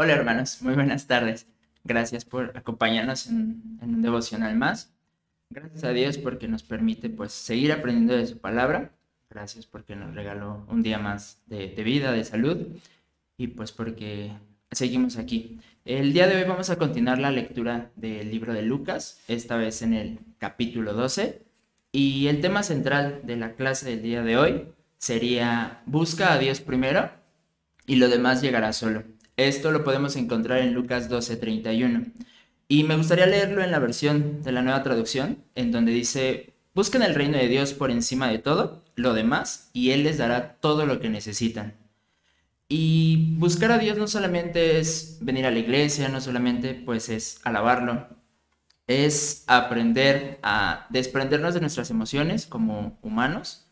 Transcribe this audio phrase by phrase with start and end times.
[0.00, 1.48] Hola hermanos, muy buenas tardes.
[1.82, 4.94] Gracias por acompañarnos en, un devocional más.
[5.50, 8.92] Gracias a Dios porque nos permite pues seguir aprendiendo de su palabra.
[9.28, 12.68] Gracias porque nos regaló un día más de, de vida, de salud
[13.36, 14.30] y pues porque
[14.70, 15.58] seguimos aquí.
[15.84, 19.82] El día de hoy vamos a continuar la lectura del libro de Lucas, esta vez
[19.82, 21.42] en el capítulo 12.
[21.90, 26.60] Y el tema central de la clase del día de hoy sería busca a Dios
[26.60, 27.10] primero
[27.84, 29.02] y lo demás llegará solo.
[29.38, 32.12] Esto lo podemos encontrar en Lucas 12:31.
[32.66, 37.02] Y me gustaría leerlo en la versión de la nueva traducción, en donde dice, busquen
[37.02, 40.86] el reino de Dios por encima de todo, lo demás, y Él les dará todo
[40.86, 41.74] lo que necesitan.
[42.68, 47.40] Y buscar a Dios no solamente es venir a la iglesia, no solamente pues es
[47.44, 48.08] alabarlo,
[48.88, 53.67] es aprender a desprendernos de nuestras emociones como humanos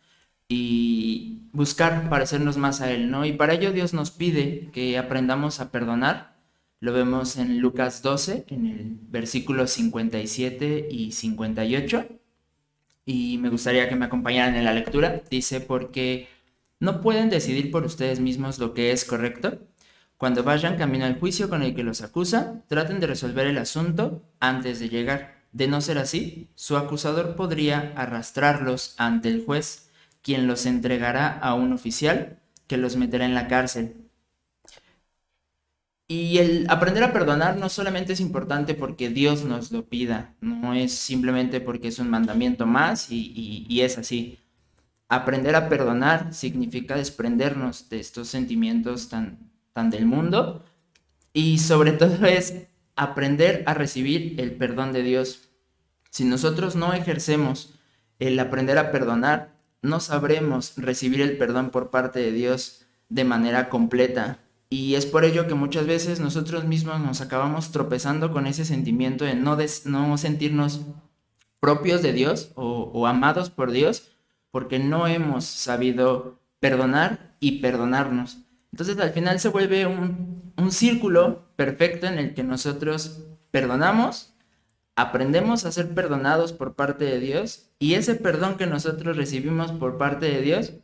[0.49, 3.25] y buscar parecernos más a Él, ¿no?
[3.25, 6.37] Y para ello Dios nos pide que aprendamos a perdonar.
[6.81, 12.07] Lo vemos en Lucas 12, en el versículo 57 y 58.
[13.07, 15.23] Y me gustaría que me acompañaran en la lectura.
[15.31, 16.29] Dice, porque
[16.79, 19.59] no pueden decidir por ustedes mismos lo que es correcto.
[20.19, 24.23] Cuando vayan camino al juicio con el que los acusa, traten de resolver el asunto
[24.41, 25.37] antes de llegar.
[25.53, 29.86] De no ser así, su acusador podría arrastrarlos ante el juez,
[30.27, 33.95] quien los entregará a un oficial que los meterá en la cárcel.
[36.09, 40.75] Y el aprender a perdonar no solamente es importante porque Dios nos lo pida, no
[40.75, 44.41] es simplemente porque es un mandamiento más y, y es así
[45.09, 50.65] aprender a perdonar significa desprendernos de estos sentimientos tan, tan del mundo
[51.33, 52.67] y sobre todo es
[52.97, 55.51] aprender a recibir el perdón de Dios.
[56.11, 57.75] Si nosotros no ejercemos
[58.19, 59.56] el aprender a perdonar,
[59.87, 64.39] no sabremos recibir el perdón por parte de Dios de manera completa.
[64.69, 69.25] Y es por ello que muchas veces nosotros mismos nos acabamos tropezando con ese sentimiento
[69.25, 70.81] de no, no sentirnos
[71.61, 74.13] propios de Dios o, amados por Dios
[74.51, 78.39] porque no hemos sabido perdonar y perdonarnos.
[78.73, 84.35] Entonces al final se vuelve un, círculo perfecto en el que nosotros perdonamos,
[84.97, 89.99] aprendemos a ser perdonados por parte de Dios y ese perdón que nosotros recibimos por
[89.99, 90.75] parte de Dios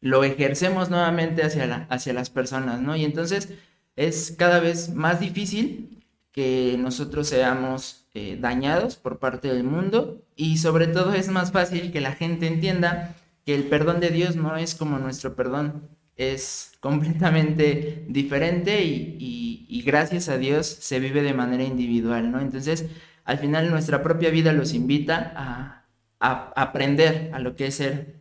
[0.00, 2.96] lo ejercemos nuevamente hacia, hacia las personas, ¿no?
[2.96, 3.50] Y entonces
[3.94, 10.58] es cada vez más difícil que nosotros seamos eh, dañados por parte del mundo y
[10.58, 14.56] sobre todo es más fácil que la gente entienda que el perdón de Dios no
[14.56, 21.64] es como nuestro perdón, es completamente diferente y, gracias a Dios se vive de manera
[21.64, 22.40] individual, ¿no?
[22.40, 22.86] Entonces,
[23.24, 25.81] al final nuestra propia vida los invita a,
[26.22, 28.20] aprender a lo que es ser,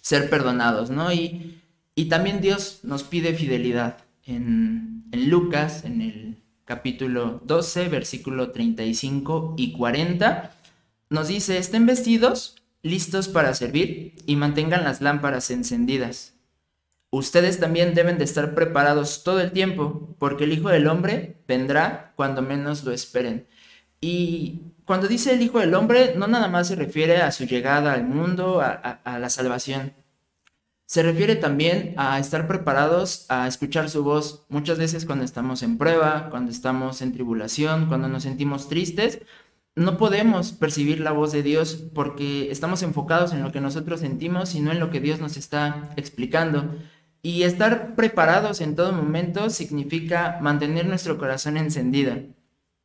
[0.00, 1.12] ser perdonados, ¿no?
[1.12, 1.60] Y,
[1.94, 3.98] y también Dios nos pide fidelidad.
[4.26, 10.50] En, en Lucas, en el capítulo 12, versículo 35 y 40,
[11.10, 16.34] nos dice, estén vestidos, listos para servir y mantengan las lámparas encendidas.
[17.10, 22.12] Ustedes también deben de estar preparados todo el tiempo, porque el Hijo del Hombre vendrá
[22.16, 23.46] cuando menos lo esperen.
[24.06, 27.94] Y cuando dice el Hijo del Hombre, no nada más se refiere a su llegada
[27.94, 29.94] al mundo, a, a la salvación,
[30.84, 35.78] se refiere también a estar preparados a escuchar su voz muchas veces cuando estamos en
[35.78, 39.22] prueba, cuando estamos en tribulación, cuando nos sentimos tristes.
[39.74, 44.54] No podemos percibir la voz de Dios porque estamos enfocados en lo que nosotros sentimos
[44.54, 46.76] y no en lo que Dios nos está explicando.
[47.22, 52.12] Y estar preparados en todo momento significa mantener nuestro corazón encendido,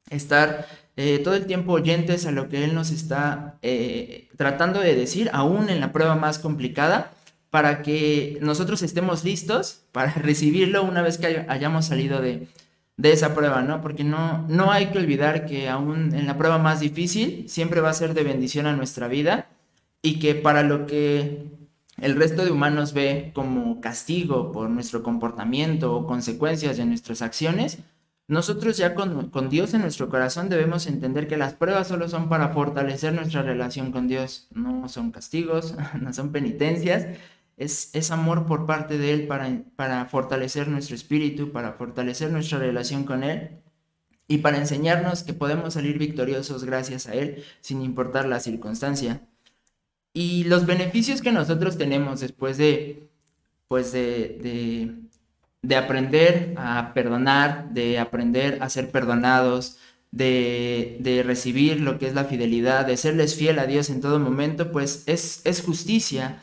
[0.09, 0.67] estar
[0.97, 5.29] eh, todo el tiempo oyentes a lo que Él nos está eh, tratando de decir,
[5.33, 7.13] aún en la prueba más complicada
[7.49, 12.47] para que nosotros estemos listos para recibirlo una vez que hayamos salido de,
[13.01, 13.81] esa prueba, ¿no?
[13.81, 17.91] Porque no, no hay que olvidar que aún en la prueba más difícil siempre va
[17.91, 19.47] a ser de bendición a nuestra vida
[20.01, 21.45] y que para lo que
[22.01, 27.79] el resto de humanos ve como castigo por nuestro comportamiento o consecuencias de nuestras acciones,
[28.29, 32.49] nosotros ya con, Dios en nuestro corazón debemos entender que las pruebas solo son para
[32.49, 37.07] fortalecer nuestra relación con Dios, no son castigos, no son penitencias,
[37.57, 43.03] es, amor por parte de Él para, para fortalecer nuestro espíritu, para fortalecer nuestra relación
[43.03, 43.49] con Él
[44.27, 49.27] y para enseñarnos que podemos salir victoriosos gracias a Él sin importar la circunstancia.
[50.13, 53.09] Y los beneficios que nosotros tenemos después de,
[53.67, 54.95] pues de,
[55.75, 59.77] aprender a perdonar, de aprender a ser perdonados,
[60.11, 64.19] de, de, recibir lo que es la fidelidad, de serles fiel a Dios en todo
[64.19, 66.41] momento, pues es, es justicia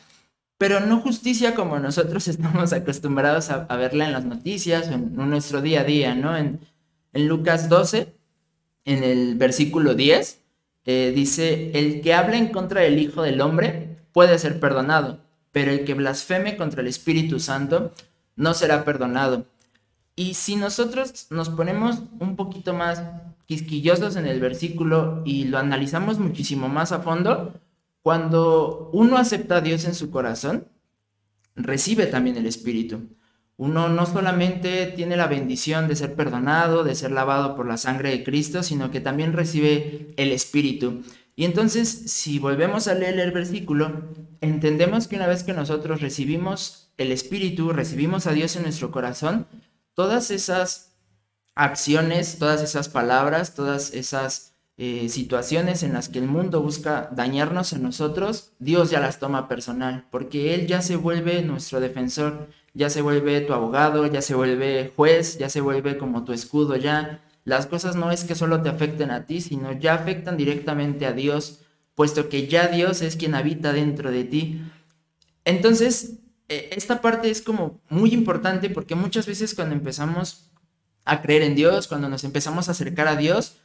[0.57, 5.61] pero no justicia como nosotros estamos acostumbrados a, verla en las noticias o en, nuestro
[5.61, 6.35] día a día, ¿no?
[6.35, 6.59] En,
[7.13, 8.13] en, Lucas 12,
[8.85, 10.41] en el versículo 10,
[10.85, 15.21] eh, dice, el que habla en contra del Hijo del Hombre puede ser perdonado,
[15.51, 17.93] pero el que blasfeme contra el Espíritu Santo
[18.37, 19.45] no será perdonado.
[20.15, 23.03] Y si nosotros nos ponemos un poquito más
[23.45, 27.53] quisquillosos en el versículo y lo analizamos muchísimo más a fondo,
[28.01, 30.67] cuando uno acepta a Dios en su corazón,
[31.55, 33.09] recibe también el Espíritu.
[33.57, 38.11] Uno no solamente tiene la bendición de ser perdonado, de ser lavado por la sangre
[38.11, 41.01] de Cristo, sino que también recibe el Espíritu.
[41.39, 44.09] Y entonces, si volvemos a leer el versículo,
[44.41, 49.45] entendemos que una vez que nosotros recibimos el Espíritu, recibimos a Dios en nuestro corazón,
[49.93, 50.95] todas esas
[51.53, 57.71] acciones, todas esas palabras, todas esas eh, situaciones en las que el mundo busca dañarnos
[57.71, 62.89] a nosotros, Dios ya las toma personal, porque Él ya se vuelve nuestro defensor, ya
[62.89, 67.21] se vuelve tu abogado, ya se vuelve juez, ya se vuelve como tu escudo, ya
[67.47, 71.13] las cosas no es que solo te afecten a ti, sino ya afectan directamente a
[71.13, 71.61] Dios,
[71.95, 74.61] puesto que ya Dios es quien habita dentro de ti.
[75.45, 80.51] Entonces, eh, esta parte es como muy importante porque muchas veces cuando empezamos
[81.05, 83.55] a creer en Dios, cuando nos empezamos a acercar a Dios,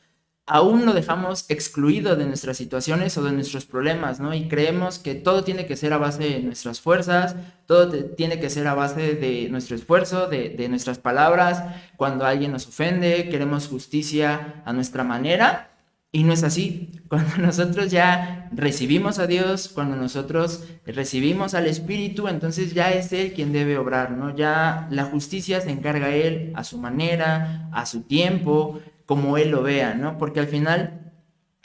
[0.46, 4.34] aún lo dejamos excluido de nuestras situaciones o de nuestros problemas, ¿no?
[4.34, 7.36] Y creemos que todo tiene que ser a base de nuestras fuerzas,
[7.66, 11.62] todo tiene que ser a base de nuestro esfuerzo, de, nuestras palabras.
[11.96, 15.70] Cuando alguien nos ofende, queremos justicia a nuestra manera
[16.10, 16.90] y no es así.
[17.08, 23.32] Cuando nosotros ya recibimos a Dios, cuando nosotros recibimos al Espíritu, entonces ya es Él
[23.34, 24.34] quien debe obrar, ¿no?
[24.34, 28.80] Ya la justicia se encarga Él a su manera, a su tiempo,
[29.12, 30.16] como Él lo vea, ¿no?
[30.16, 31.12] Porque al final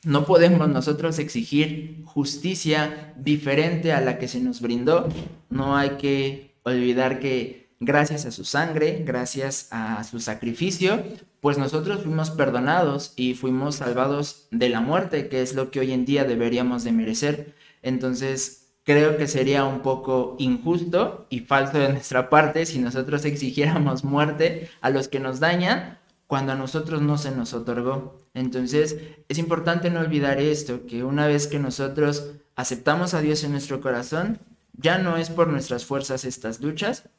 [0.03, 5.07] no podemos nosotros exigir justicia diferente a la que se nos brindó.
[5.49, 11.01] No hay que olvidar que gracias a su sangre, gracias a su sacrificio,
[11.39, 15.93] pues nosotros fuimos perdonados y fuimos salvados de la muerte, que es lo que hoy
[15.93, 17.55] en día deberíamos de merecer.
[17.81, 24.03] Entonces, creo que sería un poco injusto y falso de nuestra parte si nosotros exigiéramos
[24.03, 28.19] muerte a los que nos dañan cuando a nosotros no se nos otorgó.
[28.33, 28.97] Entonces,
[29.29, 33.81] es importante no olvidar esto, que una vez que nosotros aceptamos a Dios en nuestro
[33.81, 34.39] corazón,
[34.73, 37.09] ya no es por nuestras fuerzas estas luchas,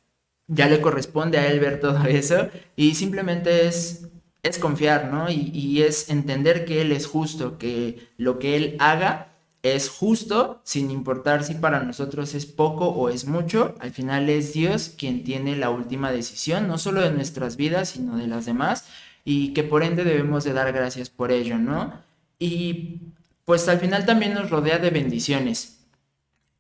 [0.46, 4.08] ya le corresponde a él ver todo eso y simplemente es,
[4.42, 5.30] es confiar, ¿no?
[5.30, 9.27] Y, y, es entender que él es justo, que lo que él haga
[9.62, 14.52] es justo, sin importar si para nosotros es poco o es mucho, al final es
[14.52, 18.86] Dios quien tiene la última decisión, no solo de nuestras vidas, sino de las demás,
[19.24, 21.92] y que por ende debemos de dar gracias por ello, ¿no?
[22.38, 23.00] Y
[23.44, 25.78] pues al final también nos rodea de bendiciones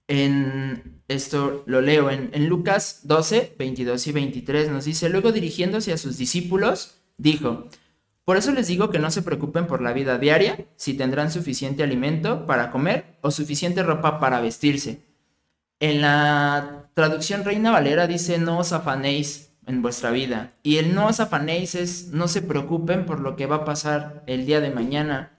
[0.08, 5.98] en esto lo leo en, Lucas 12, 22 y 23, nos dice, luego dirigiéndose a
[5.98, 7.68] sus discípulos, dijo,
[8.28, 11.82] por eso les digo que no se preocupen por la vida diaria, si tendrán suficiente
[11.82, 15.00] alimento para comer o suficiente ropa para vestirse.
[15.80, 20.52] En la traducción Reina Valera dice, no os afanéis en vuestra vida.
[20.62, 24.24] Y el no os afanéis es, no se preocupen por lo que va a pasar
[24.26, 25.38] el día de mañana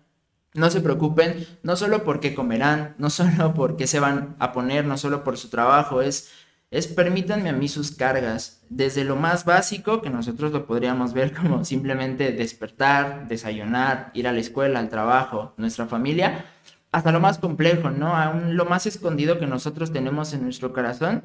[0.55, 4.97] no se preocupen, no solo porque comerán, no solo porque se van a poner, no
[4.97, 6.31] solo por su trabajo, es,
[6.71, 11.33] es permítanme a mí sus cargas, desde lo más básico, que nosotros lo podríamos ver
[11.33, 16.45] como simplemente despertar, desayunar, ir a la escuela, al trabajo, nuestra familia,
[16.91, 18.15] hasta lo más complejo, ¿no?
[18.15, 21.23] Aún lo más escondido que nosotros tenemos en nuestro corazón,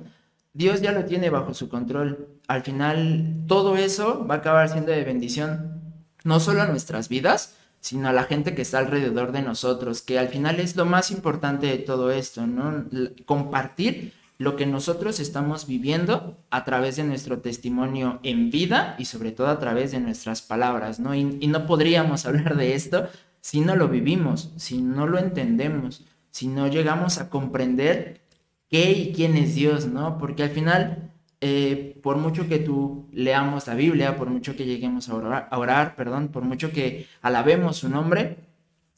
[0.54, 2.28] Dios ya lo tiene bajo su control.
[2.46, 5.82] Al final, todo eso va a acabar siendo de bendición,
[6.22, 10.18] no solo a nuestras vidas, sino a la gente que está alrededor de nosotros, que
[10.18, 12.86] al final es lo más importante de todo esto, ¿no?
[13.26, 19.32] Compartir lo que nosotros estamos viviendo a través de nuestro testimonio en vida y sobre
[19.32, 21.14] todo a través de nuestras palabras, ¿no?
[21.14, 23.08] Y, no podríamos hablar de esto
[23.40, 28.22] si no lo vivimos, si no lo entendemos, si no llegamos a comprender
[28.68, 30.18] qué y quién es Dios, ¿no?
[30.18, 35.10] Porque al final eh, por mucho que tú leamos la Biblia, por mucho que lleguemos
[35.10, 38.38] a orar, a orar, perdón, por mucho que alabemos su nombre,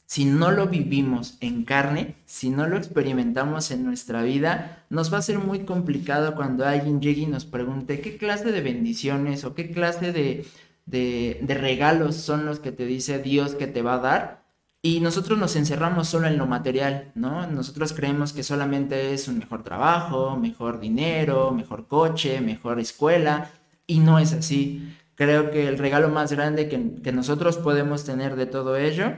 [0.07, 5.17] si no lo vivimos en carne, si no lo experimentamos en nuestra vida, nos va
[5.17, 9.53] a ser muy complicado cuando alguien llegue y nos pregunte qué clase de bendiciones o
[9.53, 10.47] qué clase de,
[10.85, 14.43] de, regalos son los que te dice Dios que te va a dar
[14.81, 17.45] y nosotros nos encerramos solo en lo material, ¿no?
[17.45, 23.51] Nosotros creemos que solamente es un mejor trabajo, mejor dinero, mejor coche, mejor escuela,
[23.85, 24.93] y no es así.
[25.15, 29.13] Creo que el regalo más grande que, nosotros podemos tener de todo ello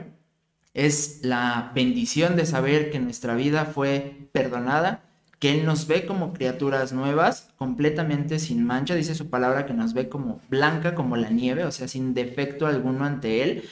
[0.74, 5.02] es la bendición de saber que nuestra vida fue perdonada,
[5.38, 9.94] que Él nos ve como criaturas nuevas, completamente sin mancha, dice su palabra que nos
[9.94, 13.64] ve como blanca como la nieve, o sea, sin defecto alguno ante Él.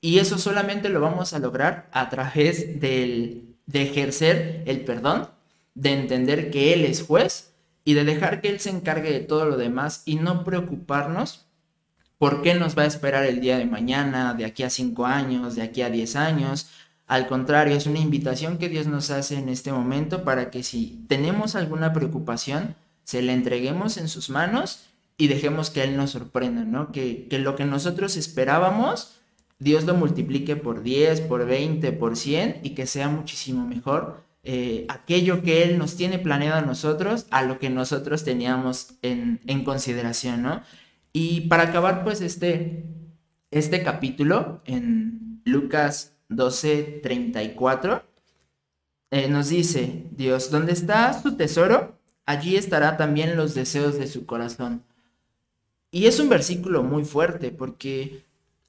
[0.00, 5.28] Y eso solamente lo vamos a lograr a través del, de ejercer el perdón,
[5.74, 7.52] de entender que Él es juez
[7.84, 11.45] y de dejar que Él se encargue de todo lo demás y no preocuparnos
[12.18, 15.54] por qué nos va a esperar el día de mañana, de aquí a cinco años,
[15.54, 16.68] de aquí a diez años,
[17.06, 21.04] al contrario, es una invitación que Dios nos hace en este momento para que si
[21.08, 26.64] tenemos alguna preocupación, se la entreguemos en sus manos y dejemos que Él nos sorprenda,
[26.64, 26.90] ¿no?
[26.90, 29.20] Que, lo que nosotros esperábamos,
[29.60, 34.84] Dios lo multiplique por 10, por 20, por 100 y que sea muchísimo mejor eh,
[34.88, 39.64] aquello que Él nos tiene planeado a nosotros a lo que nosotros teníamos en, en
[39.64, 40.62] consideración, ¿no?
[41.18, 42.84] Y para acabar, pues, este,
[43.50, 48.02] este capítulo en Lucas 12:34,
[49.10, 54.26] eh, nos dice, Dios, donde está su tesoro, allí estará también los deseos de su
[54.26, 54.84] corazón.
[55.90, 58.22] Y es un versículo muy fuerte porque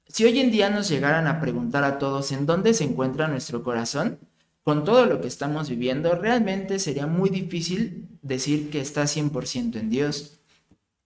[0.06, 3.62] si hoy en día nos llegaran a preguntar a todos en dónde se encuentra nuestro
[3.62, 4.20] corazón,
[4.62, 9.90] con todo lo que estamos viviendo, realmente sería muy difícil decir que está 100% en
[9.90, 10.37] Dios.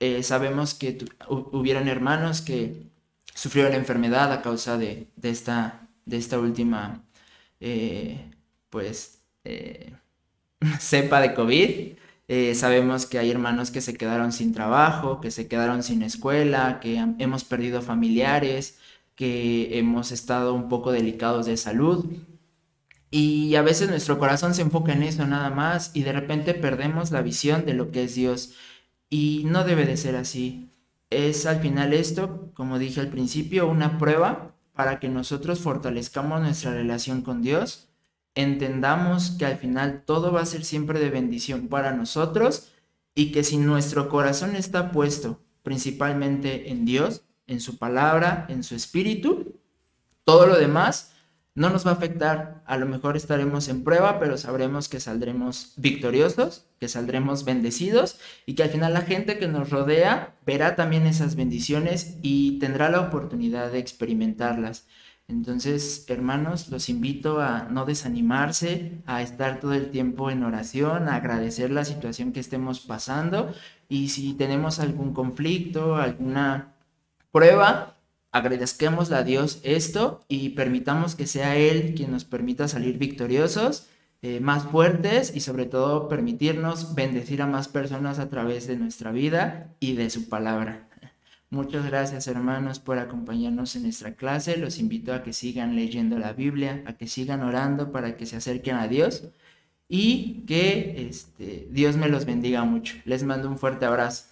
[0.04, 2.90] Eh, sabemos que hubieron hermanos que
[3.37, 5.88] sufrieron enfermedad a causa de, esta
[6.40, 7.04] última,
[7.61, 8.28] eh,
[8.68, 9.92] pues, eh,
[10.80, 11.71] cepa de COVID.
[12.54, 16.97] Sabemos que hay hermanos que se quedaron sin trabajo, que se quedaron sin escuela, que
[17.18, 18.78] hemos perdido familiares,
[19.14, 22.06] que hemos estado un poco delicados de salud.
[23.12, 27.12] Y a veces nuestro corazón se enfoca en eso nada más y de repente perdemos
[27.12, 28.54] la visión de lo que es Dios.
[29.12, 30.71] Y no debe de ser así.
[31.11, 36.73] Es al final esto, como dije al principio, una prueba para que nosotros fortalezcamos nuestra
[36.73, 37.90] relación con Dios,
[38.35, 42.73] entendamos que al final todo va a ser siempre de bendición para nosotros
[43.14, 48.75] y que si nuestro corazón está puesto principalmente en Dios, en su palabra, en su
[48.75, 49.61] espíritu,
[50.25, 51.12] todo lo demás
[51.54, 52.62] no nos va a afectar.
[52.66, 58.54] A lo mejor estaremos en prueba, pero sabremos que saldremos victoriosos, que saldremos bendecidos y
[58.54, 63.00] que al final la gente que nos rodea verá también esas bendiciones y tendrá la
[63.00, 64.87] oportunidad de experimentarlas.
[65.28, 71.16] Entonces, hermanos, los invito a no desanimarse, a estar todo el tiempo en oración, a
[71.16, 73.52] agradecer la situación que estemos pasando
[73.88, 76.75] y si tenemos algún conflicto, alguna
[77.30, 77.91] prueba,
[78.32, 83.88] agradezcamos a Dios esto y permitamos que sea Él quien nos permita salir victoriosos,
[84.22, 89.12] eh, más fuertes y sobre todo permitirnos bendecir a más personas a través de nuestra
[89.12, 90.88] vida y de su palabra.
[91.50, 94.56] Muchas gracias hermanos por acompañarnos en nuestra clase.
[94.56, 98.36] Los invito a que sigan leyendo la Biblia, a que sigan orando para que se
[98.36, 99.28] acerquen a Dios
[99.86, 102.94] y que este, Dios me los bendiga mucho.
[103.04, 104.31] Les mando un fuerte abrazo.